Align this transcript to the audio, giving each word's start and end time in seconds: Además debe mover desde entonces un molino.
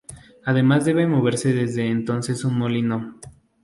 Además 0.45 0.83
debe 0.83 1.05
mover 1.05 1.35
desde 1.37 1.87
entonces 1.91 2.43
un 2.43 2.57
molino. 2.57 3.19